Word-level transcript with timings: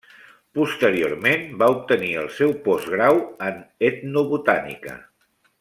Posteriorment, 0.59 1.43
va 1.63 1.67
obtenir 1.75 2.09
el 2.23 2.31
seu 2.39 2.55
postgrau 2.69 3.21
en 3.51 3.63
etnobotànica. 3.93 4.99